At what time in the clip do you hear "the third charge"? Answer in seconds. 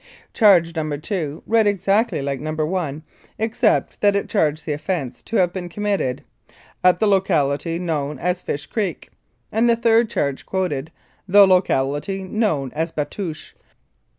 9.69-10.43